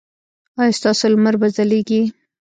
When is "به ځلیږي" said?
1.41-2.01